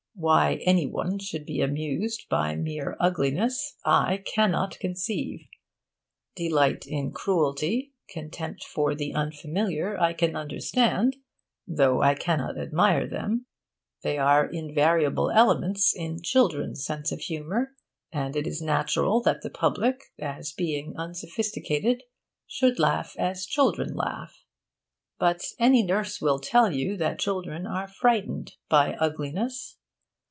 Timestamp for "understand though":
10.35-12.03